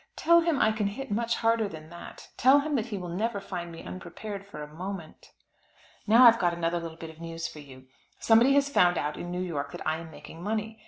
Tell 0.15 0.39
him 0.41 0.57
I 0.59 0.71
can 0.71 0.87
hit 0.87 1.11
much 1.11 1.35
harder 1.35 1.67
than 1.67 1.91
that; 1.91 2.29
tell 2.35 2.61
him 2.61 2.73
that 2.73 2.87
he 2.87 2.97
will 2.97 3.07
never 3.15 3.39
find 3.39 3.71
me 3.71 3.83
unprepared, 3.83 4.43
for 4.47 4.63
a 4.63 4.67
moment." 4.73 5.31
Now 6.07 6.23
I 6.23 6.31
have 6.31 6.39
got 6.39 6.55
another 6.55 6.79
little 6.79 6.97
bit 6.97 7.11
of 7.11 7.21
news 7.21 7.47
for 7.47 7.59
you. 7.59 7.85
Somebody 8.17 8.53
has 8.55 8.67
found 8.67 8.97
out 8.97 9.15
in 9.15 9.29
New 9.29 9.43
York 9.43 9.71
that 9.73 9.85
I 9.87 9.97
am 9.97 10.09
making 10.09 10.41
money. 10.41 10.79